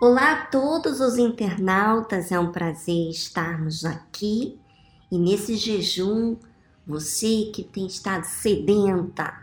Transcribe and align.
Olá 0.00 0.32
a 0.32 0.46
todos 0.46 0.98
os 0.98 1.18
internautas, 1.18 2.32
é 2.32 2.40
um 2.40 2.50
prazer 2.50 3.10
estarmos 3.10 3.84
aqui 3.84 4.58
e 5.12 5.18
nesse 5.18 5.56
jejum, 5.56 6.38
você 6.86 7.50
que 7.54 7.62
tem 7.62 7.86
estado 7.86 8.24
sedenta, 8.24 9.42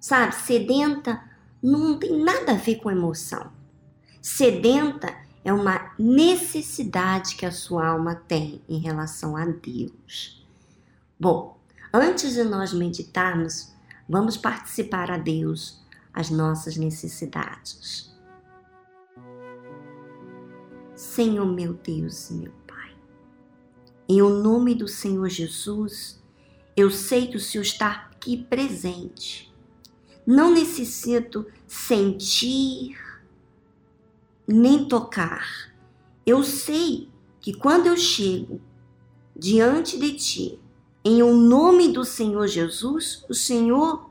sabe, 0.00 0.34
sedenta 0.36 1.22
não 1.62 1.98
tem 1.98 2.18
nada 2.18 2.52
a 2.52 2.56
ver 2.56 2.76
com 2.76 2.90
emoção. 2.90 3.52
Sedenta 4.22 5.14
é 5.44 5.52
uma 5.52 5.92
necessidade 5.98 7.36
que 7.36 7.44
a 7.44 7.52
sua 7.52 7.88
alma 7.88 8.14
tem 8.14 8.62
em 8.66 8.78
relação 8.78 9.36
a 9.36 9.44
Deus. 9.44 10.48
Bom, 11.20 11.60
antes 11.92 12.32
de 12.32 12.42
nós 12.42 12.72
meditarmos, 12.72 13.70
vamos 14.08 14.38
participar 14.38 15.10
a 15.10 15.18
Deus 15.18 15.84
as 16.14 16.30
nossas 16.30 16.78
necessidades. 16.78 18.13
Senhor 20.94 21.46
meu 21.46 21.74
Deus 21.74 22.30
meu 22.30 22.52
Pai, 22.66 22.96
em 24.08 24.22
o 24.22 24.28
nome 24.28 24.74
do 24.74 24.86
Senhor 24.86 25.28
Jesus, 25.28 26.22
eu 26.76 26.90
sei 26.90 27.26
que 27.26 27.36
o 27.36 27.40
Senhor 27.40 27.62
está 27.62 27.90
aqui 27.90 28.36
presente. 28.36 29.52
Não 30.26 30.52
necessito 30.52 31.46
sentir 31.66 32.96
nem 34.46 34.86
tocar. 34.86 35.74
Eu 36.24 36.42
sei 36.42 37.08
que 37.40 37.52
quando 37.52 37.86
eu 37.86 37.96
chego 37.96 38.60
diante 39.36 39.98
de 39.98 40.14
Ti, 40.14 40.58
em 41.04 41.22
o 41.22 41.34
nome 41.34 41.92
do 41.92 42.04
Senhor 42.04 42.46
Jesus, 42.46 43.24
o 43.28 43.34
Senhor 43.34 44.10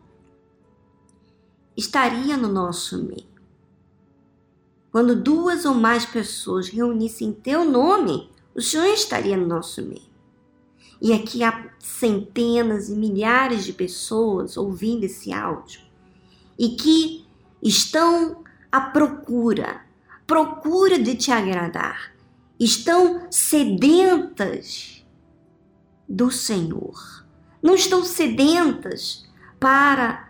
estaria 1.76 2.38
no 2.38 2.48
nosso 2.48 3.04
meio. 3.04 3.33
Quando 4.94 5.16
duas 5.16 5.66
ou 5.66 5.74
mais 5.74 6.06
pessoas 6.06 6.70
reunissem 6.70 7.34
teu 7.34 7.66
nome, 7.66 8.30
o 8.54 8.62
Senhor 8.62 8.86
estaria 8.94 9.36
no 9.36 9.48
nosso 9.48 9.82
meio. 9.82 10.14
E 11.02 11.12
aqui 11.12 11.44
há 11.44 11.72
centenas 11.80 12.90
e 12.90 12.96
milhares 12.96 13.66
de 13.66 13.74
pessoas 13.74 14.56
ouvindo 14.56 15.04
esse 15.06 15.34
áudio 15.34 15.82
e 16.60 16.76
que 16.76 17.26
estão 17.60 18.44
à 18.72 18.82
procura, 18.82 19.82
procura 20.28 21.00
de 21.00 21.16
te 21.16 21.32
agradar, 21.32 22.14
estão 22.60 23.26
sedentas 23.32 25.04
do 26.08 26.30
Senhor. 26.30 27.26
Não 27.64 27.74
estão 27.74 28.06
sedentas 28.06 29.28
para 29.60 30.30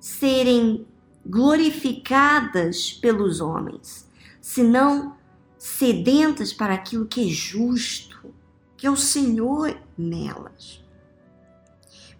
serem 0.00 0.86
glorificadas 1.30 2.92
pelos 2.92 3.40
homens, 3.40 4.10
senão 4.40 5.16
sedentas 5.56 6.52
para 6.52 6.74
aquilo 6.74 7.06
que 7.06 7.28
é 7.28 7.30
justo, 7.30 8.34
que 8.76 8.86
é 8.86 8.90
o 8.90 8.96
Senhor 8.96 9.78
nelas. 9.96 10.84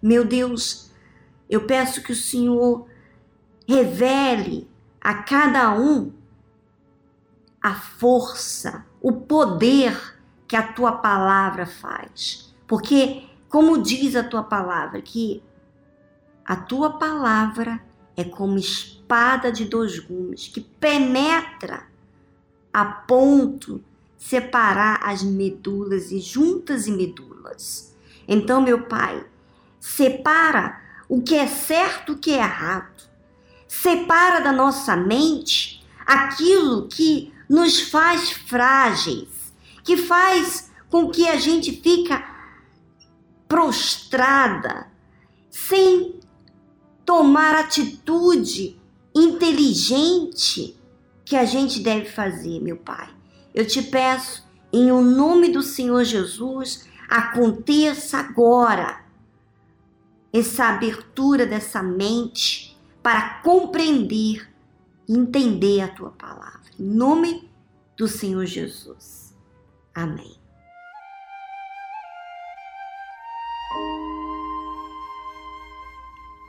Meu 0.01 0.23
Deus, 0.23 0.89
eu 1.49 1.65
peço 1.67 2.01
que 2.01 2.13
o 2.13 2.15
Senhor 2.15 2.87
revele 3.67 4.69
a 4.99 5.15
cada 5.15 5.73
um 5.77 6.13
a 7.61 7.75
força, 7.75 8.85
o 9.01 9.11
poder 9.11 10.19
que 10.47 10.55
a 10.55 10.73
tua 10.73 10.93
palavra 10.93 11.65
faz. 11.65 12.55
Porque, 12.65 13.29
como 13.49 13.81
diz 13.81 14.15
a 14.15 14.23
tua 14.23 14.43
palavra, 14.43 15.01
que 15.01 15.43
a 16.45 16.55
tua 16.55 16.97
palavra 16.97 17.83
é 18.15 18.23
como 18.23 18.57
espada 18.57 19.51
de 19.51 19.65
dois 19.65 19.99
gumes 19.99 20.47
que 20.47 20.61
penetra 20.61 21.87
a 22.73 22.85
ponto 22.85 23.83
separar 24.17 24.99
as 25.03 25.23
medulas 25.23 26.11
e 26.11 26.19
juntas 26.19 26.87
e 26.87 26.91
medulas. 26.91 27.95
Então, 28.27 28.61
meu 28.61 28.83
Pai, 28.83 29.25
separa 29.79 30.79
o 31.09 31.21
que 31.21 31.35
é 31.35 31.47
certo, 31.47 32.13
o 32.13 32.17
que 32.17 32.31
é 32.31 32.37
errado. 32.37 33.09
Separa 33.67 34.39
da 34.39 34.51
nossa 34.51 34.95
mente 34.95 35.83
aquilo 36.05 36.87
que 36.87 37.33
nos 37.49 37.81
faz 37.81 38.31
frágeis, 38.31 39.53
que 39.83 39.97
faz 39.97 40.71
com 40.89 41.09
que 41.09 41.27
a 41.27 41.37
gente 41.37 41.71
fica 41.81 42.23
prostrada, 43.47 44.87
sem 45.49 46.19
tomar 47.11 47.55
atitude 47.55 48.79
inteligente 49.13 50.79
que 51.25 51.35
a 51.35 51.43
gente 51.43 51.81
deve 51.81 52.05
fazer, 52.05 52.61
meu 52.61 52.77
Pai. 52.77 53.09
Eu 53.53 53.67
te 53.67 53.81
peço, 53.81 54.47
em 54.71 54.93
o 54.93 55.01
nome 55.01 55.49
do 55.49 55.61
Senhor 55.61 56.05
Jesus, 56.05 56.87
aconteça 57.09 58.17
agora 58.17 59.03
essa 60.31 60.69
abertura 60.69 61.45
dessa 61.45 61.83
mente 61.83 62.79
para 63.03 63.41
compreender 63.43 64.49
e 65.05 65.13
entender 65.13 65.81
a 65.81 65.89
tua 65.89 66.11
palavra. 66.11 66.71
Em 66.79 66.85
nome 66.85 67.49
do 67.97 68.07
Senhor 68.07 68.45
Jesus. 68.45 69.35
Amém. 69.93 70.40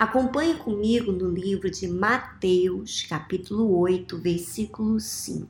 Acompanhe 0.02 0.56
comigo 0.56 1.12
no 1.12 1.30
livro 1.30 1.70
de 1.70 1.86
Mateus, 1.86 3.02
capítulo 3.02 3.78
8, 3.78 4.18
versículo 4.18 4.98
5. 4.98 5.48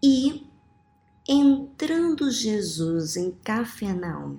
E, 0.00 0.46
entrando 1.28 2.30
Jesus 2.30 3.16
em 3.16 3.32
Cafarnaum, 3.32 4.38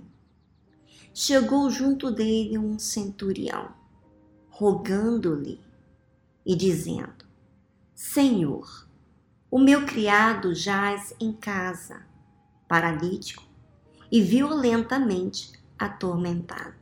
chegou 1.14 1.70
junto 1.70 2.10
dele 2.10 2.58
um 2.58 2.80
centurião, 2.80 3.74
rogando-lhe 4.48 5.60
e 6.46 6.56
dizendo: 6.56 7.26
Senhor, 7.94 8.88
o 9.52 9.60
meu 9.60 9.86
criado 9.86 10.56
jaz 10.56 11.14
em 11.20 11.34
casa, 11.34 12.02
paralítico 12.66 13.44
e 14.10 14.22
violentamente 14.22 15.52
atormentado. 15.78 16.79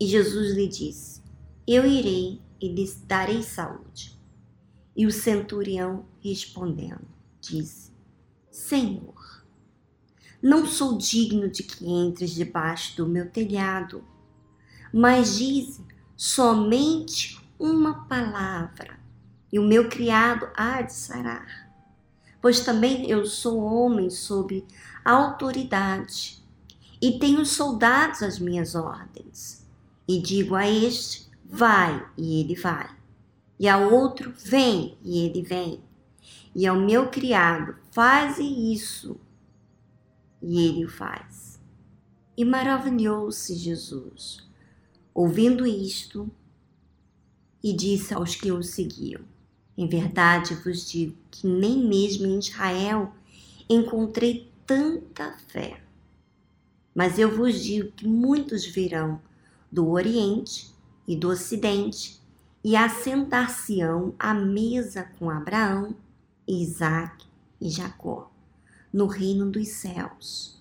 E 0.00 0.06
Jesus 0.06 0.54
lhe 0.54 0.66
disse: 0.66 1.20
Eu 1.66 1.84
irei 1.84 2.40
e 2.58 2.68
lhes 2.68 3.02
darei 3.06 3.42
saúde. 3.42 4.18
E 4.96 5.06
o 5.06 5.12
centurião 5.12 6.06
respondendo, 6.20 7.06
disse: 7.38 7.92
Senhor, 8.50 9.44
não 10.42 10.64
sou 10.64 10.96
digno 10.96 11.50
de 11.50 11.62
que 11.62 11.86
entres 11.86 12.30
debaixo 12.30 12.96
do 12.96 13.06
meu 13.06 13.28
telhado, 13.30 14.02
mas 14.90 15.36
dize 15.36 15.84
somente 16.16 17.38
uma 17.58 18.06
palavra, 18.06 18.98
e 19.52 19.58
o 19.58 19.66
meu 19.66 19.90
criado 19.90 20.48
há 20.56 20.80
de 20.80 20.94
sarar. 20.94 21.70
Pois 22.40 22.60
também 22.60 23.10
eu 23.10 23.26
sou 23.26 23.58
homem 23.60 24.08
sob 24.08 24.66
autoridade, 25.04 26.42
e 27.02 27.18
tenho 27.18 27.44
soldados 27.44 28.22
às 28.22 28.38
minhas 28.38 28.74
ordens 28.74 29.59
e 30.10 30.20
digo 30.20 30.56
a 30.56 30.68
este: 30.68 31.30
vai, 31.44 32.04
e 32.18 32.40
ele 32.40 32.56
vai. 32.56 32.90
E 33.60 33.68
ao 33.68 33.92
outro: 33.92 34.34
vem, 34.36 34.98
e 35.04 35.20
ele 35.20 35.40
vem. 35.40 35.80
E 36.52 36.66
ao 36.66 36.74
meu 36.74 37.08
criado: 37.10 37.76
faze 37.92 38.42
isso, 38.42 39.20
e 40.42 40.66
ele 40.66 40.84
o 40.84 40.88
faz. 40.88 41.60
E 42.36 42.44
maravilhou-se 42.44 43.54
Jesus, 43.54 44.48
ouvindo 45.14 45.64
isto, 45.64 46.28
e 47.62 47.72
disse 47.72 48.12
aos 48.12 48.34
que 48.34 48.50
o 48.50 48.64
seguiam: 48.64 49.20
Em 49.78 49.86
verdade 49.86 50.56
vos 50.56 50.90
digo 50.90 51.16
que 51.30 51.46
nem 51.46 51.86
mesmo 51.86 52.26
em 52.26 52.40
Israel 52.40 53.14
encontrei 53.68 54.50
tanta 54.66 55.36
fé. 55.46 55.80
Mas 56.92 57.16
eu 57.16 57.30
vos 57.36 57.62
digo 57.62 57.92
que 57.92 58.08
muitos 58.08 58.66
virão 58.66 59.20
do 59.70 59.88
Oriente 59.88 60.74
e 61.06 61.16
do 61.16 61.28
Ocidente 61.28 62.20
e 62.62 62.76
assentar-se-ão 62.76 64.14
à 64.18 64.34
mesa 64.34 65.04
com 65.18 65.30
Abraão, 65.30 65.94
Isaac 66.46 67.26
e 67.60 67.70
Jacó, 67.70 68.30
no 68.92 69.06
reino 69.06 69.50
dos 69.50 69.68
céus. 69.68 70.60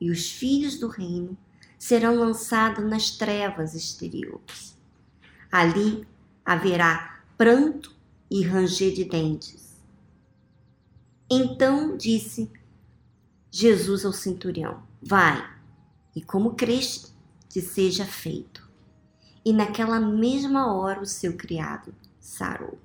E 0.00 0.10
os 0.10 0.30
filhos 0.30 0.78
do 0.78 0.88
reino 0.88 1.36
serão 1.78 2.14
lançados 2.14 2.84
nas 2.84 3.10
trevas 3.10 3.74
exteriores. 3.74 4.76
Ali 5.50 6.06
haverá 6.44 7.22
pranto 7.36 7.94
e 8.30 8.42
ranger 8.42 8.94
de 8.94 9.04
dentes. 9.04 9.80
Então 11.28 11.96
disse 11.96 12.50
Jesus 13.50 14.04
ao 14.04 14.12
centurião: 14.12 14.82
Vai, 15.02 15.42
e 16.14 16.22
como 16.22 16.54
creste, 16.54 17.12
te 17.50 17.60
seja 17.60 18.06
feito. 18.06 18.70
E 19.44 19.52
naquela 19.52 19.98
mesma 19.98 20.72
hora 20.72 21.00
o 21.00 21.06
seu 21.06 21.36
criado 21.36 21.92
sarou. 22.20 22.78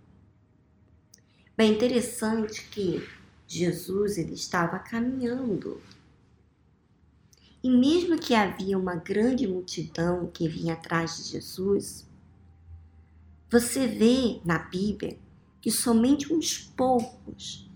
Bem 1.55 1.73
interessante 1.73 2.67
que 2.69 3.07
Jesus 3.47 4.17
ele 4.17 4.33
estava 4.33 4.79
caminhando. 4.79 5.79
E 7.63 7.69
mesmo 7.69 8.17
que 8.17 8.33
havia 8.33 8.77
uma 8.77 8.95
grande 8.95 9.47
multidão 9.47 10.27
que 10.33 10.47
vinha 10.47 10.73
atrás 10.73 11.17
de 11.17 11.31
Jesus, 11.31 12.07
você 13.49 13.87
vê 13.87 14.41
na 14.43 14.57
Bíblia 14.57 15.17
que 15.61 15.71
somente 15.71 16.33
uns 16.33 16.57
poucos 16.75 17.69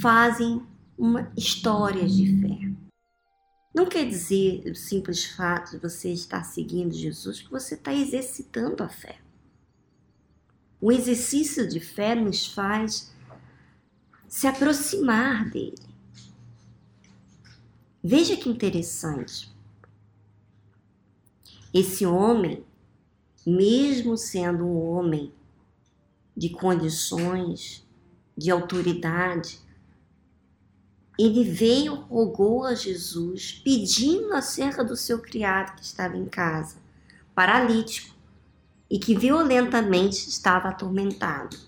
fazem 0.00 0.62
uma 0.96 1.30
história 1.36 2.06
de 2.06 2.40
fé. 2.40 2.87
Não 3.78 3.86
quer 3.86 4.08
dizer 4.08 4.68
o 4.68 4.74
simples 4.74 5.24
fato 5.24 5.70
de 5.70 5.78
você 5.78 6.12
estar 6.12 6.42
seguindo 6.42 6.92
Jesus 6.92 7.40
que 7.40 7.48
você 7.48 7.76
está 7.76 7.94
exercitando 7.94 8.82
a 8.82 8.88
fé. 8.88 9.20
O 10.80 10.90
exercício 10.90 11.64
de 11.68 11.78
fé 11.78 12.16
nos 12.16 12.44
faz 12.44 13.14
se 14.26 14.48
aproximar 14.48 15.48
dele. 15.48 15.78
Veja 18.02 18.36
que 18.36 18.48
interessante. 18.48 19.48
Esse 21.72 22.04
homem, 22.04 22.64
mesmo 23.46 24.16
sendo 24.16 24.64
um 24.64 24.90
homem 24.90 25.32
de 26.36 26.48
condições, 26.48 27.86
de 28.36 28.50
autoridade, 28.50 29.60
ele 31.18 31.42
veio, 31.42 31.94
rogou 31.94 32.64
a 32.64 32.74
Jesus, 32.74 33.60
pedindo 33.64 34.32
acerca 34.32 34.84
do 34.84 34.96
seu 34.96 35.18
criado 35.18 35.74
que 35.74 35.82
estava 35.82 36.16
em 36.16 36.26
casa, 36.26 36.76
paralítico, 37.34 38.14
e 38.88 38.98
que 38.98 39.16
violentamente 39.16 40.28
estava 40.28 40.68
atormentado. 40.68 41.58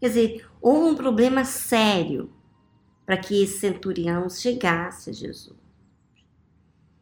Quer 0.00 0.08
dizer, 0.08 0.50
houve 0.60 0.90
um 0.90 0.96
problema 0.96 1.44
sério 1.44 2.32
para 3.04 3.18
que 3.18 3.42
esse 3.42 3.58
centurião 3.58 4.28
chegasse 4.30 5.10
a 5.10 5.12
Jesus. 5.12 5.58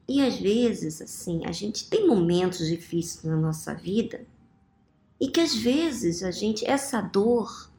E 0.08 0.20
às 0.20 0.36
vezes, 0.36 1.00
assim, 1.00 1.44
a 1.44 1.52
gente 1.52 1.88
tem 1.88 2.06
momentos 2.06 2.66
difíceis 2.66 3.24
na 3.24 3.36
nossa 3.36 3.74
vida 3.74 4.26
e 5.20 5.28
que 5.28 5.40
às 5.40 5.54
vezes 5.54 6.22
a 6.22 6.30
gente, 6.30 6.64
essa 6.66 7.00
dor, 7.00 7.70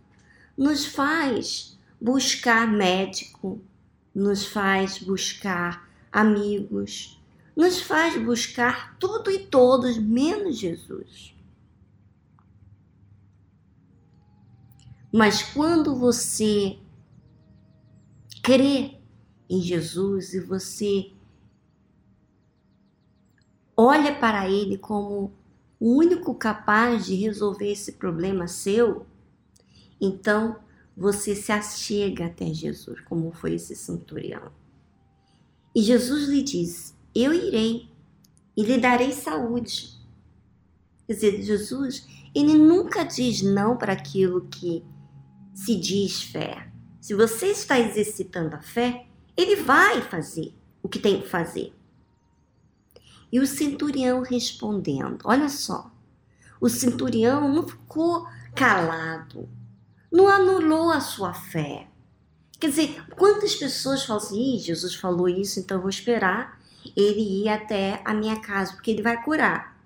nos 0.56 0.86
faz 0.86 1.79
buscar 2.00 2.68
médico, 2.68 3.62
nos 4.14 4.46
faz 4.46 5.00
buscar 5.00 5.90
amigos, 6.12 7.22
nos 7.56 7.82
faz 7.82 8.22
buscar 8.24 8.98
tudo 8.98 9.30
e 9.30 9.40
todos 9.48 9.98
menos 9.98 10.58
Jesus. 10.58 11.36
Mas 15.12 15.42
quando 15.42 15.96
você 15.96 16.78
crê 18.44 19.00
em 19.50 19.62
Jesus 19.62 20.34
e 20.34 20.40
você 20.40 21.12
olha 23.76 24.14
para 24.16 24.50
Ele 24.50 24.78
como 24.78 25.34
o 25.80 25.96
único 25.96 26.36
capaz 26.36 27.06
de 27.06 27.16
resolver 27.16 27.72
esse 27.72 27.94
problema 27.94 28.48
seu, 28.48 29.06
então 30.00 30.60
você 31.00 31.34
se 31.34 31.50
achega 31.50 32.26
até 32.26 32.54
Jesus, 32.54 33.00
como 33.02 33.32
foi 33.32 33.54
esse 33.54 33.74
centurião. 33.74 34.52
E 35.74 35.82
Jesus 35.82 36.28
lhe 36.28 36.44
diz: 36.44 36.94
Eu 37.16 37.34
irei 37.34 37.90
e 38.58 38.64
lhe 38.64 38.78
darei 38.78 39.14
saúde. 39.14 39.98
Quer 41.08 41.14
dizer, 41.14 41.42
Jesus, 41.42 42.06
ele 42.36 42.54
nunca 42.54 43.06
diz 43.06 43.42
não 43.42 43.78
para 43.78 43.94
aquilo 43.94 44.50
que 44.50 44.84
se 45.54 45.76
diz 45.76 46.22
fé. 46.22 46.70
Se 47.00 47.16
você 47.16 47.48
está 47.48 47.80
exercitando 47.80 48.58
a 48.58 48.62
fé, 48.62 49.08
ele 49.38 49.56
vai 49.56 50.02
fazer 50.02 50.54
o 50.84 50.90
que 50.90 51.00
tem 51.00 51.22
que 51.22 51.30
fazer. 51.30 51.74
E 53.32 53.40
o 53.40 53.48
centurião 53.48 54.22
respondendo: 54.22 55.20
Olha 55.24 55.48
só, 55.48 55.90
o 56.60 56.68
centurião 56.68 57.48
não 57.48 57.66
ficou 57.66 58.28
calado, 58.54 59.48
não 60.12 60.28
anulou 60.28 60.92
a 60.92 61.02
sua 61.02 61.34
fé. 61.34 61.88
Quer 62.60 62.70
dizer, 62.70 63.06
quantas 63.16 63.56
pessoas 63.56 64.04
falam 64.04 64.22
assim: 64.22 64.60
Jesus 64.60 64.96
falou 64.96 65.30
isso, 65.30 65.60
então 65.60 65.78
eu 65.78 65.82
vou 65.82 65.90
esperar 65.90 66.60
ele 66.96 67.44
ir 67.44 67.50
até 67.50 68.02
a 68.04 68.14
minha 68.14 68.40
casa, 68.40 68.74
porque 68.74 68.92
ele 68.92 69.02
vai 69.02 69.22
curar. 69.24 69.78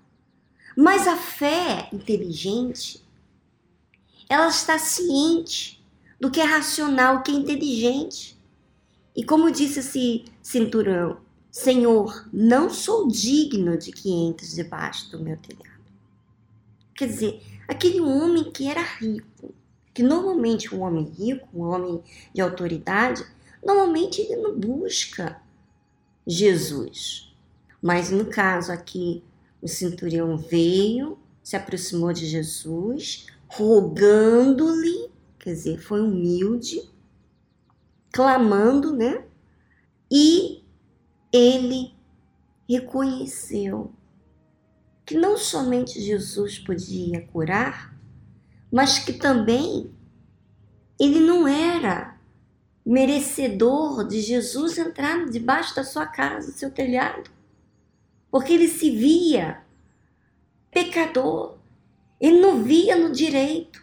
Mas 0.76 1.06
a 1.06 1.16
fé 1.16 1.88
inteligente 1.92 3.04
ela 4.28 4.48
está 4.48 4.78
ciente 4.78 5.84
do 6.18 6.30
que 6.30 6.40
é 6.40 6.44
racional, 6.44 7.16
o 7.16 7.22
que 7.22 7.30
é 7.30 7.34
inteligente. 7.34 8.36
E 9.14 9.24
como 9.24 9.50
disse 9.50 9.80
esse 9.80 10.24
cinturão, 10.42 11.18
Senhor, 11.50 12.28
não 12.32 12.68
sou 12.68 13.06
digno 13.06 13.78
de 13.78 13.92
que 13.92 14.10
entres 14.10 14.54
debaixo 14.54 15.10
do 15.10 15.20
meu 15.20 15.36
telhado. 15.36 15.84
Quer 16.96 17.08
dizer, 17.08 17.42
aquele 17.68 18.00
homem 18.00 18.50
que 18.50 18.68
era 18.68 18.82
rico, 18.82 19.54
que 19.94 20.02
normalmente 20.02 20.74
um 20.74 20.82
homem 20.82 21.04
rico, 21.04 21.48
um 21.54 21.62
homem 21.62 22.02
de 22.34 22.40
autoridade, 22.42 23.24
normalmente 23.64 24.20
ele 24.20 24.36
não 24.36 24.58
busca 24.58 25.40
Jesus. 26.26 27.32
Mas 27.80 28.10
no 28.10 28.26
caso 28.26 28.72
aqui, 28.72 29.22
o 29.62 29.68
centurião 29.68 30.36
veio, 30.36 31.16
se 31.42 31.54
aproximou 31.54 32.12
de 32.12 32.26
Jesus, 32.26 33.26
rogando-lhe, 33.46 35.10
quer 35.38 35.52
dizer, 35.52 35.78
foi 35.78 36.00
humilde, 36.00 36.90
clamando, 38.12 38.94
né? 38.96 39.24
E 40.10 40.64
ele 41.32 41.94
reconheceu 42.68 43.92
que 45.04 45.16
não 45.16 45.36
somente 45.36 46.00
Jesus 46.00 46.58
podia 46.58 47.26
curar, 47.26 47.93
mas 48.74 48.98
que 48.98 49.12
também 49.12 49.88
ele 50.98 51.20
não 51.20 51.46
era 51.46 52.18
merecedor 52.84 54.04
de 54.04 54.20
Jesus 54.20 54.76
entrar 54.78 55.26
debaixo 55.26 55.76
da 55.76 55.84
sua 55.84 56.04
casa, 56.06 56.50
do 56.50 56.58
seu 56.58 56.72
telhado, 56.72 57.30
porque 58.32 58.52
ele 58.52 58.66
se 58.66 58.90
via 58.90 59.62
pecador, 60.72 61.56
ele 62.20 62.40
não 62.40 62.64
via 62.64 62.96
no 62.96 63.12
direito. 63.12 63.80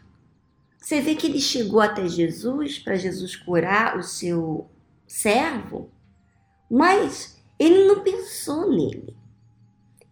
Você 0.78 1.00
vê 1.00 1.16
que 1.16 1.26
ele 1.26 1.40
chegou 1.40 1.80
até 1.80 2.06
Jesus 2.06 2.78
para 2.78 2.98
Jesus 2.98 3.34
curar 3.34 3.98
o 3.98 4.04
seu 4.04 4.70
servo, 5.08 5.90
mas 6.70 7.42
ele 7.58 7.86
não 7.88 8.04
pensou 8.04 8.70
nele. 8.70 9.16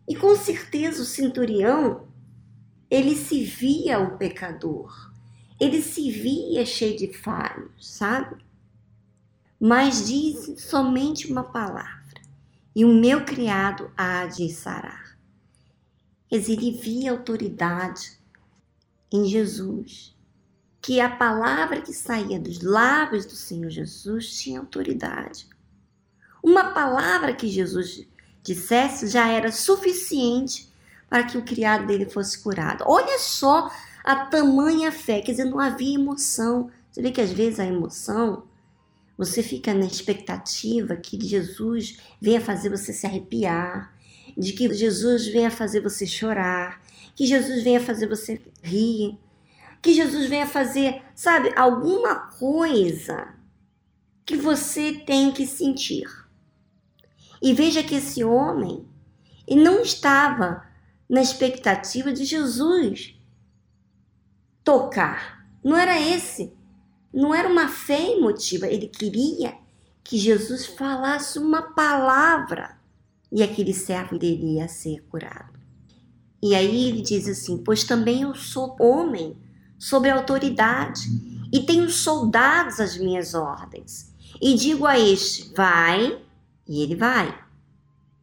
E 0.07 0.15
com 0.15 0.33
certeza 0.37 1.01
o 1.01 1.05
centurião, 1.05 2.07
ele 2.89 3.15
se 3.15 3.43
via 3.43 3.99
o 3.99 4.17
pecador, 4.17 5.11
ele 5.59 5.81
se 5.81 6.09
via 6.09 6.65
cheio 6.65 6.97
de 6.97 7.13
falhos, 7.13 7.95
sabe? 7.95 8.43
Mas 9.59 10.07
disse 10.07 10.57
somente 10.57 11.31
uma 11.31 11.43
palavra, 11.43 12.21
e 12.75 12.83
o 12.83 12.93
meu 12.93 13.25
criado 13.25 13.91
há 13.95 14.25
de 14.25 14.49
sarar. 14.49 15.17
Dizer, 16.31 16.53
ele 16.53 16.71
via 16.71 17.11
autoridade 17.11 18.17
em 19.11 19.25
Jesus, 19.25 20.15
que 20.81 21.01
a 21.01 21.09
palavra 21.09 21.81
que 21.81 21.93
saía 21.93 22.39
dos 22.39 22.61
lábios 22.61 23.25
do 23.25 23.33
Senhor 23.33 23.69
Jesus 23.69 24.39
tinha 24.39 24.59
autoridade. 24.59 25.47
Uma 26.41 26.71
palavra 26.71 27.33
que 27.33 27.49
Jesus 27.49 28.07
dissesse 28.41 29.07
já 29.07 29.27
era 29.27 29.51
suficiente 29.51 30.68
para 31.09 31.23
que 31.23 31.37
o 31.37 31.43
criado 31.43 31.87
dele 31.87 32.05
fosse 32.05 32.37
curado. 32.39 32.83
Olha 32.87 33.17
só 33.19 33.69
a 34.03 34.25
tamanha 34.25 34.91
fé, 34.91 35.21
quer 35.21 35.31
dizer, 35.31 35.45
não 35.45 35.59
havia 35.59 35.95
emoção. 35.95 36.69
Você 36.91 37.01
vê 37.01 37.11
que 37.11 37.21
às 37.21 37.31
vezes 37.31 37.59
a 37.59 37.65
emoção, 37.65 38.43
você 39.17 39.41
fica 39.41 39.73
na 39.73 39.85
expectativa 39.85 40.95
que 40.95 41.19
Jesus 41.19 41.97
venha 42.21 42.39
fazer 42.39 42.69
você 42.69 42.93
se 42.93 43.05
arrepiar, 43.05 43.93
de 44.37 44.53
que 44.53 44.73
Jesus 44.73 45.27
venha 45.27 45.51
fazer 45.51 45.81
você 45.81 46.05
chorar, 46.05 46.81
que 47.15 47.25
Jesus 47.25 47.63
venha 47.63 47.79
fazer 47.79 48.07
você 48.07 48.39
rir, 48.61 49.17
que 49.81 49.93
Jesus 49.93 50.27
venha 50.27 50.45
fazer, 50.45 51.01
sabe, 51.15 51.51
alguma 51.55 52.15
coisa 52.37 53.33
que 54.25 54.37
você 54.37 54.93
tem 54.93 55.31
que 55.31 55.47
sentir. 55.47 56.07
E 57.41 57.53
veja 57.53 57.83
que 57.83 57.95
esse 57.95 58.23
homem 58.23 58.85
ele 59.47 59.63
não 59.63 59.81
estava 59.81 60.68
na 61.09 61.21
expectativa 61.21 62.13
de 62.13 62.23
Jesus 62.23 63.15
tocar. 64.63 65.45
Não 65.63 65.75
era 65.75 65.99
esse. 65.99 66.53
Não 67.11 67.33
era 67.33 67.49
uma 67.49 67.67
fé 67.67 68.11
emotiva. 68.11 68.67
Ele 68.67 68.87
queria 68.87 69.57
que 70.03 70.17
Jesus 70.17 70.67
falasse 70.67 71.39
uma 71.39 71.61
palavra 71.61 72.77
e 73.31 73.41
aquele 73.41 73.73
servo 73.73 74.17
dele 74.17 74.55
ia 74.55 74.67
ser 74.67 75.03
curado. 75.09 75.59
E 76.41 76.55
aí 76.55 76.87
ele 76.87 77.01
diz 77.01 77.27
assim: 77.27 77.57
Pois 77.57 77.83
também 77.83 78.21
eu 78.21 78.35
sou 78.35 78.75
homem, 78.79 79.35
sobre 79.79 80.09
autoridade 80.09 81.01
e 81.51 81.61
tenho 81.61 81.89
soldados 81.89 82.81
às 82.81 82.97
minhas 82.97 83.33
ordens. 83.33 84.13
E 84.41 84.53
digo 84.53 84.85
a 84.85 84.99
este: 84.99 85.51
vai, 85.55 86.21
e 86.67 86.83
ele 86.83 86.95
vai. 86.95 87.33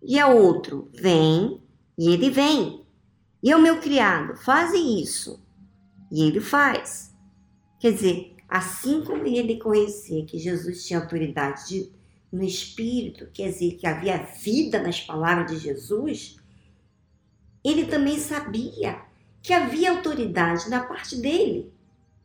E 0.03 0.21
a 0.21 0.29
outro: 0.29 0.89
vem, 0.93 1.61
e 1.99 2.11
ele 2.11 2.31
vem. 2.31 2.85
E 3.43 3.53
ao 3.53 3.61
meu 3.61 3.81
criado: 3.81 4.37
faze 4.37 4.77
isso, 4.77 5.43
e 6.11 6.23
ele 6.23 6.41
faz. 6.41 7.15
Quer 7.79 7.93
dizer, 7.93 8.37
assim 8.49 9.03
como 9.03 9.27
ele 9.27 9.59
conhecia 9.59 10.25
que 10.25 10.39
Jesus 10.39 10.87
tinha 10.87 11.01
autoridade 11.01 11.69
de, 11.69 11.93
no 12.33 12.43
Espírito, 12.43 13.27
quer 13.33 13.51
dizer, 13.51 13.77
que 13.77 13.87
havia 13.87 14.19
vida 14.19 14.83
nas 14.83 15.01
palavras 15.01 15.51
de 15.51 15.59
Jesus, 15.59 16.37
ele 17.65 17.87
também 17.87 18.19
sabia 18.19 19.03
que 19.43 19.53
havia 19.53 19.91
autoridade 19.91 20.69
da 20.69 20.81
parte 20.81 21.17
dele, 21.17 21.73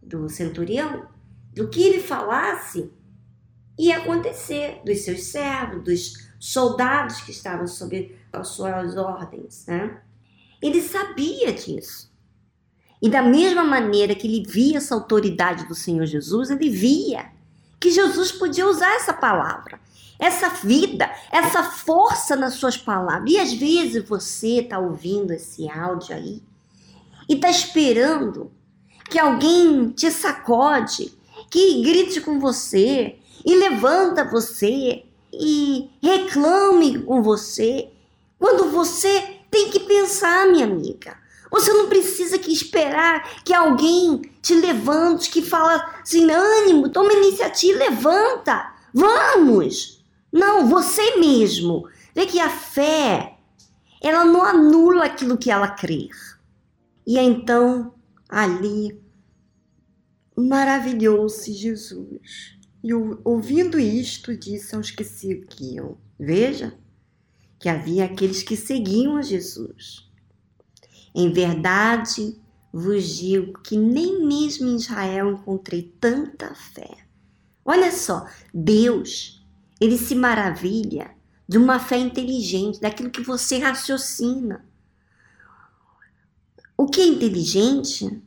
do 0.02 0.28
centurião, 0.28 1.08
do 1.54 1.70
que 1.70 1.84
ele 1.84 2.00
falasse 2.00 2.90
ia 3.78 3.98
acontecer, 3.98 4.82
dos 4.86 5.00
seus 5.02 5.24
servos, 5.24 5.84
dos 5.84 6.31
soldados 6.42 7.22
que 7.22 7.30
estavam 7.30 7.68
sob 7.68 8.18
as 8.34 8.48
suas 8.48 8.98
ordens, 8.98 9.64
né? 9.68 10.02
Ele 10.60 10.82
sabia 10.82 11.54
disso. 11.54 12.12
E 13.00 13.08
da 13.10 13.22
mesma 13.22 13.64
maneira 13.64 14.16
que 14.16 14.26
ele 14.26 14.44
via 14.48 14.78
essa 14.78 14.96
autoridade 14.96 15.68
do 15.68 15.76
Senhor 15.76 16.06
Jesus, 16.08 16.50
ele 16.50 16.68
via 16.68 17.32
que 17.80 17.92
Jesus 17.92 18.32
podia 18.32 18.68
usar 18.68 18.92
essa 18.96 19.14
palavra, 19.14 19.80
essa 20.18 20.50
vida, 20.50 21.12
essa 21.32 21.64
força 21.64 22.36
nas 22.36 22.56
suas 22.56 22.76
palavras. 22.76 23.32
E 23.32 23.40
às 23.40 23.54
vezes 23.54 24.04
você 24.04 24.62
está 24.62 24.80
ouvindo 24.80 25.32
esse 25.32 25.70
áudio 25.70 26.16
aí 26.16 26.42
e 27.30 27.36
está 27.36 27.52
esperando 27.52 28.52
que 29.12 29.20
alguém 29.20 29.90
te 29.90 30.10
sacode, 30.10 31.14
que 31.52 31.84
grite 31.84 32.20
com 32.20 32.40
você 32.40 33.20
e 33.46 33.56
levanta 33.56 34.24
você 34.24 35.06
e 35.34 35.90
reclame 36.02 37.04
com 37.04 37.22
você, 37.22 37.90
quando 38.38 38.72
você 38.72 39.40
tem 39.50 39.70
que 39.70 39.80
pensar, 39.82 40.48
minha 40.48 40.66
amiga. 40.66 41.18
Você 41.52 41.74
não 41.74 41.90
precisa 41.90 42.40
que 42.40 42.52
esperar 42.52 43.44
que 43.44 43.54
alguém 43.54 44.22
te 44.42 44.56
levante, 44.56 45.30
que 45.30 45.42
fala 45.42 45.76
assim, 46.02 46.32
ânimo, 46.32 46.90
toma 46.90 47.12
iniciativa, 47.12 47.78
levanta, 47.78 48.74
vamos. 48.94 50.04
Não, 50.32 50.68
você 50.68 51.18
mesmo. 51.18 51.88
Vê 52.16 52.26
que 52.26 52.40
a 52.40 52.50
fé, 52.50 53.38
ela 54.02 54.24
não 54.24 54.42
anula 54.44 55.06
aquilo 55.06 55.38
que 55.38 55.52
ela 55.52 55.68
crer. 55.68 56.10
E 57.06 57.20
então, 57.20 57.94
ali, 58.30 58.98
maravilhou-se 60.38 61.52
Jesus. 61.52 62.58
E 62.84 62.94
ouvindo 63.24 63.80
isto, 63.80 64.36
disse 64.36 64.76
aos 64.76 64.90
que 64.90 65.04
seguiam: 65.04 65.98
Veja 66.20 66.74
que 67.60 67.70
havia 67.70 68.06
aqueles 68.06 68.42
que 68.42 68.58
seguiam 68.58 69.22
Jesus. 69.22 70.10
Em 71.14 71.32
verdade, 71.32 72.36
vos 72.74 73.08
digo 73.08 73.60
que 73.62 73.78
nem 73.78 74.26
mesmo 74.26 74.68
em 74.68 74.78
Israel 74.78 75.32
encontrei 75.32 75.94
tanta 76.00 76.56
fé. 76.56 76.90
Olha 77.64 77.92
só, 77.92 78.26
Deus, 78.54 79.46
ele 79.80 79.98
se 79.98 80.16
maravilha 80.16 81.12
de 81.48 81.58
uma 81.58 81.80
fé 81.80 81.98
inteligente, 81.98 82.80
daquilo 82.80 83.12
que 83.12 83.22
você 83.22 83.60
raciocina. 83.60 84.66
O 86.78 86.88
que 86.88 87.02
é 87.02 87.06
inteligente 87.06 88.22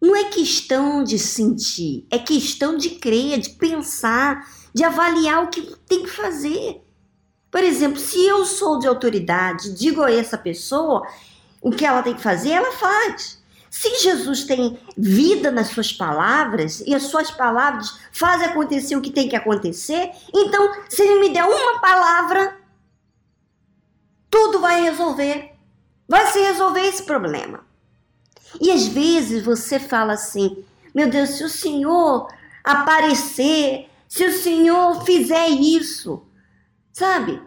não 0.00 0.16
é 0.16 0.24
questão 0.24 1.04
de 1.04 1.18
sentir, 1.18 2.06
é 2.10 2.18
questão 2.18 2.76
de 2.76 2.90
crer, 2.90 3.38
de 3.38 3.50
pensar, 3.50 4.46
de 4.72 4.82
avaliar 4.82 5.44
o 5.44 5.48
que 5.48 5.62
tem 5.86 6.02
que 6.02 6.10
fazer. 6.10 6.82
Por 7.50 7.62
exemplo, 7.62 7.98
se 7.98 8.24
eu 8.24 8.44
sou 8.44 8.78
de 8.78 8.86
autoridade, 8.86 9.74
digo 9.74 10.02
a 10.02 10.10
essa 10.10 10.38
pessoa, 10.38 11.06
o 11.60 11.70
que 11.70 11.84
ela 11.84 12.02
tem 12.02 12.14
que 12.14 12.22
fazer, 12.22 12.50
ela 12.50 12.72
faz. 12.72 13.40
Se 13.68 14.00
Jesus 14.00 14.44
tem 14.44 14.78
vida 14.96 15.50
nas 15.50 15.68
suas 15.68 15.92
palavras 15.92 16.80
e 16.80 16.94
as 16.94 17.04
suas 17.04 17.30
palavras 17.30 17.98
fazem 18.12 18.48
acontecer 18.48 18.96
o 18.96 19.00
que 19.00 19.12
tem 19.12 19.28
que 19.28 19.36
acontecer, 19.36 20.10
então 20.34 20.72
se 20.88 21.02
ele 21.02 21.20
me 21.20 21.28
der 21.28 21.44
uma 21.44 21.80
palavra, 21.80 22.56
tudo 24.28 24.60
vai 24.60 24.82
resolver. 24.82 25.52
Vai 26.08 26.26
se 26.32 26.40
resolver 26.40 26.80
esse 26.80 27.04
problema. 27.04 27.69
E 28.60 28.70
às 28.70 28.86
vezes 28.86 29.44
você 29.44 29.78
fala 29.78 30.14
assim: 30.14 30.64
meu 30.94 31.08
Deus, 31.08 31.30
se 31.30 31.44
o 31.44 31.48
Senhor 31.48 32.28
aparecer, 32.64 33.88
se 34.08 34.24
o 34.24 34.32
Senhor 34.32 35.04
fizer 35.04 35.48
isso, 35.48 36.24
sabe? 36.92 37.40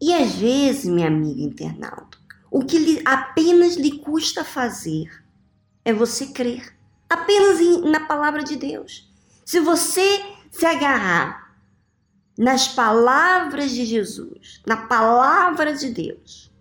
E 0.00 0.12
às 0.12 0.32
vezes, 0.34 0.86
minha 0.86 1.06
amiga 1.06 1.42
internauta, 1.42 2.18
o 2.50 2.64
que 2.64 2.78
lhe, 2.78 3.02
apenas 3.04 3.76
lhe 3.76 3.98
custa 3.98 4.44
fazer 4.44 5.08
é 5.84 5.92
você 5.92 6.26
crer. 6.26 6.76
Apenas 7.08 7.60
em, 7.60 7.82
na 7.88 8.00
palavra 8.00 8.42
de 8.42 8.56
Deus. 8.56 9.08
Se 9.44 9.60
você 9.60 10.24
se 10.50 10.66
agarrar 10.66 11.56
nas 12.36 12.68
palavras 12.68 13.70
de 13.70 13.84
Jesus, 13.84 14.60
na 14.66 14.76
palavra 14.76 15.74
de 15.74 15.90
Deus, 15.90 16.51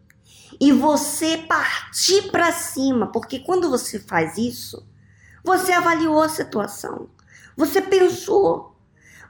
e 0.62 0.72
você 0.72 1.38
partir 1.38 2.30
para 2.30 2.52
cima, 2.52 3.08
porque 3.08 3.40
quando 3.40 3.68
você 3.68 4.00
faz 4.00 4.38
isso, 4.38 4.86
você 5.44 5.74
avaliou 5.74 6.22
a 6.22 6.30
situação, 6.30 7.10
você 7.58 7.82
pensou, 7.82 8.76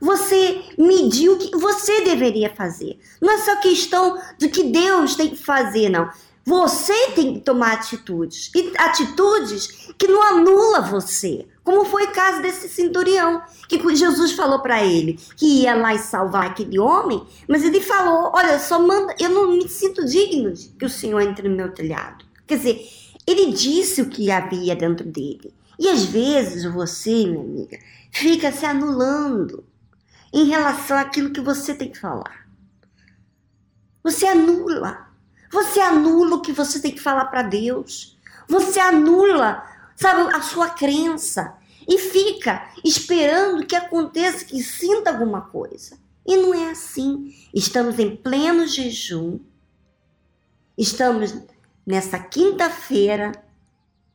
você 0.02 0.62
mediu 0.78 1.34
o 1.34 1.38
que 1.38 1.56
você 1.56 2.02
deveria 2.02 2.54
fazer. 2.54 3.00
Não 3.22 3.32
é 3.32 3.38
só 3.38 3.56
questão 3.62 4.22
do 4.38 4.50
que 4.50 4.66
Deus 4.66 5.16
tem 5.16 5.30
que 5.30 5.38
fazer, 5.38 5.88
não. 5.88 6.10
Você 6.44 7.12
tem 7.12 7.36
que 7.36 7.42
tomar 7.42 7.74
atitudes. 7.74 8.52
E 8.56 8.74
atitudes 8.78 9.94
que 9.98 10.08
não 10.08 10.22
anula 10.22 10.82
você. 10.82 11.48
Como 11.64 11.86
foi 11.86 12.06
o 12.06 12.12
caso 12.12 12.42
desse 12.42 12.68
centurião, 12.68 13.44
que 13.68 13.96
Jesus 13.96 14.32
falou 14.32 14.60
para 14.60 14.84
ele 14.84 15.20
que 15.36 15.62
ia 15.62 15.76
lá 15.76 15.94
e 15.94 16.00
salvar 16.00 16.48
aquele 16.48 16.80
homem, 16.80 17.24
mas 17.48 17.64
ele 17.64 17.80
falou: 17.80 18.32
Olha, 18.34 18.58
só 18.60 18.80
manda, 18.80 19.16
eu 19.20 19.30
não 19.30 19.52
me 19.52 19.70
sinto 19.70 20.04
digno 20.06 20.52
de 20.52 20.70
que 20.70 20.86
o 20.86 20.90
Senhor 20.90 21.22
entre 21.22 21.48
no 21.48 21.56
meu 21.56 21.72
telhado. 21.72 22.26
Quer 22.48 22.58
dizer, 22.58 22.90
ele 23.28 23.52
disse 23.52 24.02
o 24.02 24.10
que 24.10 24.32
havia 24.32 24.76
dentro 24.76 25.06
dele. 25.06 25.54
E 25.78 25.88
às 25.88 26.06
vezes 26.06 26.66
você, 26.66 27.26
minha 27.28 27.42
amiga, 27.42 27.78
fica 28.12 28.52
se 28.52 28.66
anulando 28.66 29.64
em 30.34 30.46
relação 30.46 30.98
àquilo 30.98 31.32
que 31.32 31.42
você 31.42 31.76
tem 31.76 31.92
que 31.92 32.00
falar. 32.00 32.48
Você 34.04 34.26
anula 34.26 35.11
você 35.52 35.80
anula 35.80 36.36
o 36.36 36.42
que 36.42 36.54
você 36.54 36.80
tem 36.80 36.92
que 36.92 37.02
falar 37.02 37.26
para 37.26 37.42
Deus. 37.42 38.18
Você 38.48 38.80
anula, 38.80 39.64
sabe, 39.96 40.34
a 40.34 40.42
sua 40.42 40.70
crença 40.70 41.56
e 41.88 41.98
fica 41.98 42.70
esperando 42.86 43.66
que 43.66 43.76
aconteça, 43.76 44.46
que 44.46 44.64
sinta 44.64 45.10
alguma 45.10 45.42
coisa. 45.42 45.98
E 46.26 46.38
não 46.38 46.54
é 46.54 46.72
assim. 46.72 47.34
Estamos 47.54 48.00
em 48.00 48.16
pleno 48.16 48.66
jejum. 48.66 49.40
Estamos 50.78 51.36
nessa 51.86 52.18
quinta-feira 52.18 53.32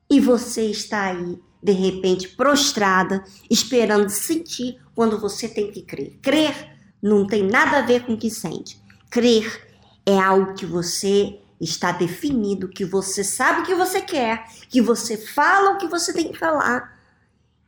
e 0.08 0.20
você 0.20 0.62
está 0.70 1.06
aí, 1.06 1.38
de 1.62 1.72
repente, 1.72 2.28
prostrada, 2.28 3.24
esperando 3.50 4.08
sentir 4.08 4.80
quando 4.94 5.20
você 5.20 5.48
tem 5.48 5.70
que 5.70 5.82
crer. 5.82 6.18
Crer 6.22 6.78
não 7.02 7.26
tem 7.26 7.42
nada 7.42 7.78
a 7.78 7.82
ver 7.82 8.06
com 8.06 8.14
o 8.14 8.18
que 8.18 8.30
sente. 8.30 8.80
Crer 9.10 9.65
é 10.06 10.18
algo 10.18 10.54
que 10.54 10.64
você 10.64 11.40
está 11.60 11.90
definido, 11.90 12.68
que 12.68 12.84
você 12.84 13.25
sabe 13.25 13.60
o 13.62 13.64
que 13.64 13.75
você 13.75 14.00
quer, 14.00 14.46
que 14.68 14.80
você 14.80 15.16
fala 15.16 15.72
o 15.72 15.78
que 15.78 15.88
você 15.88 16.12
tem 16.12 16.30
que 16.30 16.38
falar 16.38 16.96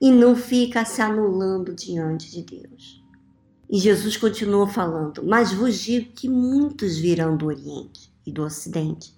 e 0.00 0.12
não 0.12 0.36
fica 0.36 0.84
se 0.84 1.02
anulando 1.02 1.74
diante 1.74 2.30
de 2.30 2.42
Deus. 2.42 3.02
E 3.68 3.78
Jesus 3.78 4.16
continua 4.16 4.68
falando: 4.68 5.24
Mas 5.24 5.52
vos 5.52 5.76
digo 5.78 6.12
que 6.12 6.28
muitos 6.28 6.96
virão 6.96 7.36
do 7.36 7.46
Oriente 7.46 8.12
e 8.24 8.30
do 8.30 8.44
Ocidente 8.44 9.12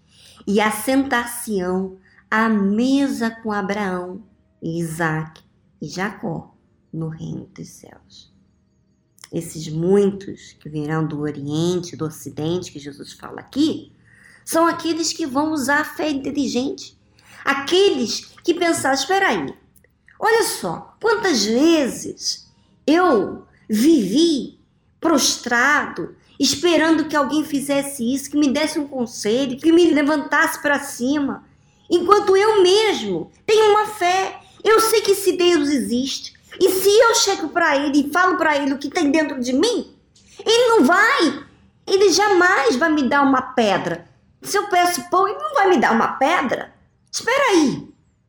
e 0.46 0.60
assentar-se-ão 0.60 1.98
à 2.30 2.48
mesa 2.48 3.30
com 3.30 3.52
Abraão, 3.52 4.22
Isaac 4.62 5.42
e 5.82 5.86
Jacó 5.86 6.56
no 6.92 7.08
reino 7.08 7.46
dos 7.54 7.68
céus 7.68 8.29
esses 9.32 9.68
muitos 9.68 10.56
que 10.58 10.68
virão 10.68 11.06
do 11.06 11.20
Oriente, 11.20 11.96
do 11.96 12.04
Ocidente, 12.04 12.72
que 12.72 12.78
Jesus 12.78 13.12
fala 13.12 13.40
aqui, 13.40 13.92
são 14.44 14.66
aqueles 14.66 15.12
que 15.12 15.26
vão 15.26 15.52
usar 15.52 15.80
a 15.80 15.84
fé 15.84 16.10
inteligente. 16.10 16.98
Aqueles 17.44 18.32
que 18.42 18.54
pensaram, 18.54 18.94
espera 18.94 19.28
aí, 19.28 19.54
olha 20.18 20.44
só, 20.44 20.96
quantas 21.00 21.44
vezes 21.44 22.50
eu 22.86 23.46
vivi 23.68 24.58
prostrado, 25.00 26.16
esperando 26.38 27.06
que 27.06 27.16
alguém 27.16 27.44
fizesse 27.44 28.02
isso, 28.12 28.30
que 28.30 28.36
me 28.36 28.48
desse 28.48 28.78
um 28.78 28.88
conselho, 28.88 29.56
que 29.56 29.72
me 29.72 29.90
levantasse 29.90 30.60
para 30.60 30.80
cima, 30.80 31.44
enquanto 31.88 32.36
eu 32.36 32.62
mesmo 32.62 33.30
tenho 33.46 33.70
uma 33.70 33.86
fé 33.86 34.40
Eu 34.62 34.78
sei 34.80 35.00
que 35.00 35.12
esse 35.12 35.32
Deus 35.32 35.70
existe. 35.70 36.34
E 36.58 36.70
se 36.70 36.88
eu 36.88 37.14
chego 37.14 37.48
para 37.48 37.76
ele 37.76 38.00
e 38.00 38.10
falo 38.10 38.36
para 38.36 38.56
ele 38.56 38.74
o 38.74 38.78
que 38.78 38.90
tem 38.90 39.10
dentro 39.10 39.40
de 39.40 39.52
mim, 39.52 39.94
ele 40.44 40.68
não 40.68 40.84
vai. 40.84 41.44
Ele 41.86 42.10
jamais 42.10 42.76
vai 42.76 42.90
me 42.90 43.08
dar 43.08 43.22
uma 43.22 43.42
pedra. 43.42 44.08
Se 44.42 44.56
eu 44.56 44.68
peço 44.68 45.08
pão, 45.10 45.28
ele 45.28 45.38
não 45.38 45.54
vai 45.54 45.68
me 45.68 45.78
dar 45.78 45.92
uma 45.92 46.12
pedra. 46.12 46.72
Espera 47.10 47.50
aí. 47.50 47.88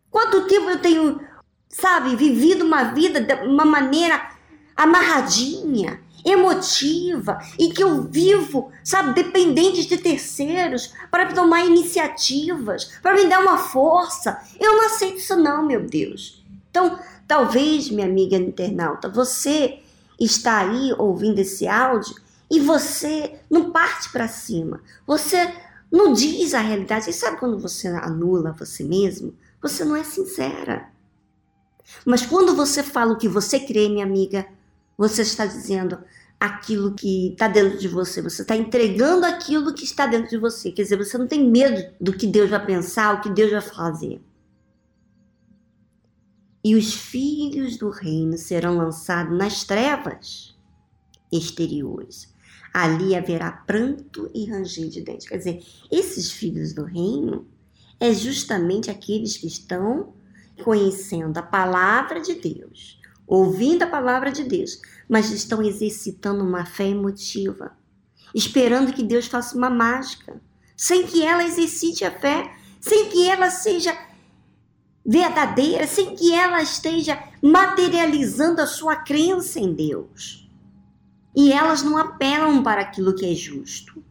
Quanto 0.10 0.48
tempo 0.48 0.70
eu 0.70 0.80
tenho, 0.80 1.22
sabe, 1.70 2.16
vivido 2.16 2.66
uma 2.66 2.86
vida 2.86 3.22
de 3.22 3.34
uma 3.46 3.64
maneira 3.64 4.30
amarradinha, 4.76 6.02
emotiva 6.26 7.40
e 7.58 7.70
que 7.70 7.84
eu 7.84 8.04
vivo, 8.04 8.72
sabe, 8.84 9.14
dependente 9.14 9.86
de 9.86 9.98
terceiros 9.98 10.94
para 11.10 11.34
tomar 11.34 11.66
iniciativas, 11.66 12.86
para 13.02 13.16
me 13.16 13.26
dar 13.26 13.40
uma 13.40 13.58
força. 13.58 14.40
Eu 14.60 14.76
não 14.76 14.86
aceito 14.86 15.18
isso 15.18 15.36
não, 15.38 15.66
meu 15.66 15.82
Deus. 15.82 16.44
Então, 16.70 17.00
talvez, 17.32 17.90
minha 17.90 18.06
amiga 18.06 18.36
internauta, 18.36 19.08
você 19.08 19.80
está 20.20 20.58
aí 20.58 20.94
ouvindo 20.98 21.40
esse 21.40 21.66
áudio 21.66 22.14
e 22.50 22.60
você 22.60 23.40
não 23.50 23.72
parte 23.72 24.12
para 24.12 24.28
cima. 24.28 24.82
Você 25.08 25.50
não 25.90 26.12
diz 26.12 26.54
a 26.54 26.60
realidade. 26.60 27.10
E 27.10 27.14
sabe 27.14 27.38
quando 27.38 27.58
você 27.58 27.88
anula 27.88 28.52
você 28.52 28.84
mesmo? 28.84 29.34
Você 29.62 29.86
não 29.86 29.96
é 29.96 30.04
sincera. 30.04 30.90
Mas 32.06 32.26
quando 32.26 32.54
você 32.54 32.84
fala 32.84 33.14
o 33.14 33.18
que 33.18 33.30
você 33.30 33.62
crê, 33.62 33.88
minha 33.88 34.04
amiga, 34.04 34.46
você 34.98 35.22
está 35.22 35.46
dizendo 35.46 36.00
aquilo 36.38 36.94
que 36.94 37.30
está 37.32 37.48
dentro 37.48 37.80
de 37.80 37.88
você. 37.88 38.22
Você 38.22 38.42
está 38.42 38.58
entregando 38.58 39.26
aquilo 39.26 39.74
que 39.74 39.86
está 39.86 40.06
dentro 40.06 40.30
de 40.30 40.38
você. 40.38 40.70
Quer 40.70 40.84
dizer, 40.84 40.98
você 40.98 41.18
não 41.18 41.28
tem 41.28 41.50
medo 41.50 41.82
do 41.98 42.12
que 42.12 42.28
Deus 42.28 42.50
vai 42.50 42.66
pensar, 42.66 43.16
o 43.16 43.22
que 43.22 43.30
Deus 43.30 43.52
vai 43.52 43.62
fazer. 43.62 44.22
E 46.64 46.76
os 46.76 46.94
filhos 46.94 47.78
do 47.78 47.90
reino 47.90 48.38
serão 48.38 48.78
lançados 48.78 49.36
nas 49.36 49.64
trevas 49.64 50.56
exteriores. 51.32 52.32
Ali 52.74 53.16
haverá 53.16 53.52
pranto 53.52 54.30
e 54.34 54.46
ranger 54.46 54.90
de 54.90 55.02
dentes. 55.02 55.28
Quer 55.28 55.38
dizer, 55.38 55.64
esses 55.92 56.32
filhos 56.32 56.74
do 56.74 56.84
reino 56.84 57.48
é 58.00 58.14
justamente 58.14 58.90
aqueles 58.90 59.38
que 59.38 59.48
estão 59.48 60.14
conhecendo 60.64 61.38
a 61.38 61.44
palavra 61.44 62.22
de 62.22 62.36
Deus, 62.36 63.00
ouvindo 63.28 63.84
a 63.84 63.88
palavra 63.88 64.32
de 64.32 64.44
Deus, 64.44 64.80
mas 65.10 65.32
estão 65.32 65.62
exercitando 65.62 66.44
uma 66.44 66.66
fé 66.66 66.88
emotiva, 66.88 67.76
esperando 68.34 68.94
que 68.94 69.04
Deus 69.04 69.28
faça 69.28 69.58
uma 69.58 69.70
mágica, 69.70 70.40
sem 70.78 71.06
que 71.06 71.24
ela 71.24 71.44
exercite 71.44 72.06
a 72.06 72.12
fé, 72.12 72.56
sem 72.80 73.10
que 73.10 73.28
ela 73.28 73.50
seja 73.50 73.94
verdadeira, 75.12 75.86
sem 75.86 76.16
que 76.16 76.34
ela 76.34 76.62
esteja 76.62 77.22
materializando 77.42 78.62
a 78.62 78.66
sua 78.66 78.96
crença 78.96 79.60
em 79.60 79.74
Deus. 79.74 80.50
E 81.36 81.52
elas 81.52 81.84
não 81.84 81.98
apelam 81.98 82.64
para 82.64 82.82
aquilo 82.82 83.14
que 83.14 83.26
é 83.26 83.36
justo. 83.36 84.02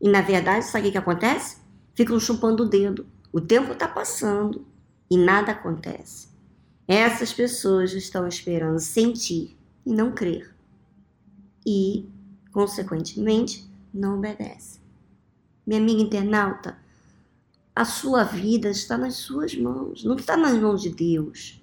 E 0.00 0.08
na 0.08 0.22
verdade, 0.22 0.64
sabe 0.64 0.88
o 0.88 0.92
que 0.92 0.96
acontece? 0.96 1.58
Ficam 1.94 2.18
chupando 2.18 2.62
o 2.62 2.68
dedo. 2.68 3.06
O 3.30 3.42
tempo 3.42 3.72
está 3.72 3.86
passando 3.86 4.66
e 5.10 5.18
nada 5.18 5.52
acontece. 5.52 6.28
Essas 6.88 7.30
pessoas 7.30 7.92
estão 7.92 8.26
esperando 8.26 8.78
sentir 8.78 9.54
e 9.84 9.92
não 9.92 10.12
crer. 10.12 10.54
E, 11.64 12.08
consequentemente, 12.52 13.70
não 13.92 14.16
obedecem. 14.16 14.80
Minha 15.66 15.80
amiga 15.80 16.02
internauta, 16.02 16.78
a 17.74 17.84
sua 17.84 18.22
vida 18.22 18.68
está 18.68 18.98
nas 18.98 19.14
suas 19.16 19.54
mãos, 19.54 20.04
não 20.04 20.16
está 20.16 20.36
nas 20.36 20.58
mãos 20.58 20.82
de 20.82 20.90
Deus, 20.90 21.62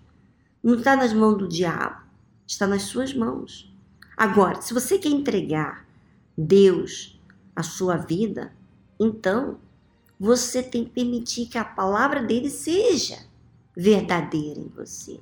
não 0.64 0.76
está 0.76 0.96
nas 0.96 1.14
mãos 1.14 1.38
do 1.38 1.48
diabo, 1.48 2.02
está 2.48 2.66
nas 2.66 2.84
suas 2.84 3.14
mãos. 3.14 3.74
Agora, 4.18 4.62
se 4.62 4.74
você 4.74 4.98
quer 4.98 5.10
entregar 5.10 5.88
Deus 6.38 7.22
a 7.56 7.62
sua 7.62 7.96
vida, 7.96 8.54
então 9.00 9.60
você 10.20 10.62
tem 10.62 10.84
que 10.84 10.92
permitir 10.92 11.46
que 11.46 11.58
a 11.58 11.64
palavra 11.64 12.22
dele 12.22 12.50
seja 12.50 13.20
verdadeira 13.76 14.60
em 14.60 14.68
você. 14.68 15.20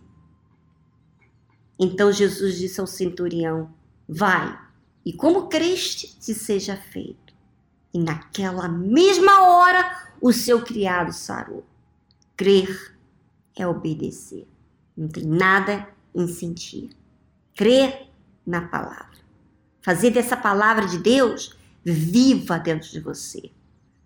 Então 1.79 2.11
Jesus 2.11 2.57
disse 2.57 2.79
ao 2.79 2.87
centurião: 2.87 3.71
Vai, 4.07 4.57
e 5.05 5.13
como 5.13 5.47
creste, 5.47 6.17
te 6.19 6.33
seja 6.33 6.75
feito. 6.75 7.26
E 7.97 7.99
naquela 7.99 8.67
mesma 8.67 9.41
hora 9.47 9.97
o 10.21 10.31
seu 10.31 10.61
criado 10.61 11.11
sarou. 11.11 11.65
Crer 12.35 12.95
é 13.55 13.65
obedecer. 13.65 14.47
Não 14.95 15.07
tem 15.07 15.25
nada 15.25 15.89
em 16.13 16.27
sentir. 16.27 16.91
Crer 17.55 18.07
na 18.45 18.61
palavra. 18.61 19.17
Fazer 19.81 20.11
dessa 20.11 20.37
palavra 20.37 20.85
de 20.85 20.99
Deus 20.99 21.57
viva 21.83 22.59
dentro 22.59 22.87
de 22.87 22.99
você. 22.99 23.51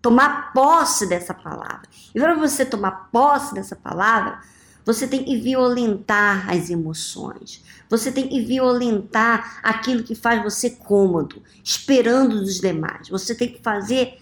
Tomar 0.00 0.54
posse 0.54 1.06
dessa 1.06 1.34
palavra. 1.34 1.82
E 2.14 2.18
para 2.18 2.34
você 2.34 2.64
tomar 2.64 3.10
posse 3.12 3.52
dessa 3.52 3.76
palavra, 3.76 4.40
você 4.84 5.06
tem 5.06 5.24
que 5.24 5.36
violentar 5.36 6.50
as 6.50 6.70
emoções. 6.70 7.62
Você 7.88 8.10
tem 8.10 8.28
que 8.28 8.40
violentar 8.40 9.60
aquilo 9.62 10.02
que 10.02 10.14
faz 10.14 10.42
você 10.42 10.70
cômodo, 10.70 11.42
esperando 11.62 12.40
dos 12.40 12.60
demais. 12.60 13.08
Você 13.08 13.34
tem 13.34 13.48
que 13.48 13.62
fazer 13.62 14.18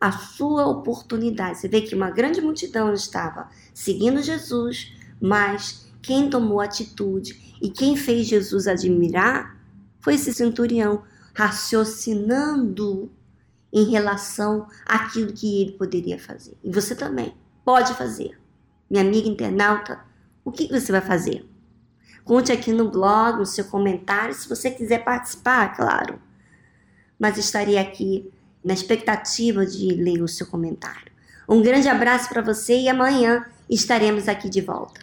a 0.00 0.12
sua 0.12 0.66
oportunidade. 0.66 1.58
Você 1.58 1.68
vê 1.68 1.80
que 1.80 1.94
uma 1.94 2.10
grande 2.10 2.40
multidão 2.40 2.92
estava 2.92 3.48
seguindo 3.72 4.22
Jesus, 4.22 4.92
mas 5.20 5.86
quem 6.02 6.28
tomou 6.28 6.60
atitude 6.60 7.56
e 7.62 7.70
quem 7.70 7.96
fez 7.96 8.26
Jesus 8.26 8.66
admirar 8.66 9.56
foi 10.00 10.16
esse 10.16 10.34
centurião, 10.34 11.02
raciocinando 11.32 13.10
em 13.72 13.90
relação 13.90 14.68
àquilo 14.84 15.32
que 15.32 15.62
ele 15.62 15.72
poderia 15.72 16.18
fazer. 16.18 16.56
E 16.62 16.70
você 16.70 16.94
também 16.94 17.34
pode 17.64 17.94
fazer. 17.94 18.38
Minha 18.90 19.02
amiga 19.02 19.28
internauta, 19.28 20.00
o 20.44 20.52
que 20.52 20.68
você 20.68 20.92
vai 20.92 21.00
fazer? 21.00 21.48
Conte 22.24 22.52
aqui 22.52 22.72
no 22.72 22.90
blog, 22.90 23.38
no 23.38 23.46
seu 23.46 23.64
comentário, 23.66 24.34
se 24.34 24.48
você 24.48 24.70
quiser 24.70 25.04
participar, 25.04 25.76
claro. 25.76 26.18
Mas 27.18 27.36
estarei 27.36 27.78
aqui 27.78 28.30
na 28.64 28.72
expectativa 28.72 29.66
de 29.66 29.88
ler 29.94 30.22
o 30.22 30.28
seu 30.28 30.46
comentário. 30.46 31.12
Um 31.48 31.62
grande 31.62 31.88
abraço 31.88 32.28
para 32.28 32.40
você 32.40 32.78
e 32.78 32.88
amanhã 32.88 33.44
estaremos 33.68 34.28
aqui 34.28 34.48
de 34.48 34.60
volta. 34.62 35.00